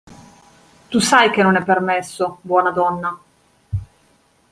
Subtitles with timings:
[0.89, 3.19] Tu sai che non è permesso, buona donna.